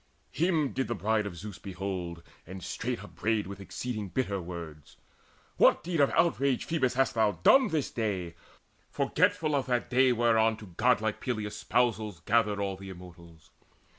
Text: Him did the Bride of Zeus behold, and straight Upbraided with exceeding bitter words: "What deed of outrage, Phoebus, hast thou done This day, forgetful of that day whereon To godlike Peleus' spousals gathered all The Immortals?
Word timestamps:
Him 0.31 0.73
did 0.73 0.87
the 0.87 0.95
Bride 0.95 1.27
of 1.27 1.35
Zeus 1.37 1.59
behold, 1.59 2.23
and 2.47 2.63
straight 2.63 3.03
Upbraided 3.03 3.45
with 3.45 3.59
exceeding 3.59 4.09
bitter 4.09 4.41
words: 4.41 4.97
"What 5.57 5.83
deed 5.83 5.99
of 6.01 6.09
outrage, 6.15 6.65
Phoebus, 6.65 6.95
hast 6.95 7.13
thou 7.13 7.33
done 7.43 7.67
This 7.67 7.91
day, 7.91 8.33
forgetful 8.89 9.53
of 9.53 9.67
that 9.67 9.91
day 9.91 10.11
whereon 10.11 10.57
To 10.57 10.73
godlike 10.75 11.19
Peleus' 11.21 11.55
spousals 11.55 12.19
gathered 12.21 12.57
all 12.59 12.77
The 12.77 12.89
Immortals? 12.89 13.51